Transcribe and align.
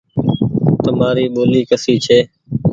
تمآري 0.83 1.25
ٻولي 1.35 1.61
ڪسي 1.69 1.93
ڇي۔ 2.05 2.19